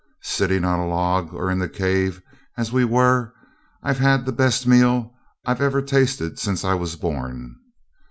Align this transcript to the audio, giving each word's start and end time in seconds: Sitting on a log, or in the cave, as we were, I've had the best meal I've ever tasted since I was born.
Sitting 0.23 0.63
on 0.65 0.79
a 0.79 0.87
log, 0.87 1.31
or 1.31 1.51
in 1.51 1.59
the 1.59 1.69
cave, 1.69 2.23
as 2.57 2.71
we 2.71 2.83
were, 2.83 3.35
I've 3.83 3.99
had 3.99 4.25
the 4.25 4.31
best 4.31 4.65
meal 4.65 5.13
I've 5.45 5.61
ever 5.61 5.79
tasted 5.83 6.39
since 6.39 6.63
I 6.65 6.73
was 6.73 6.95
born. 6.95 7.55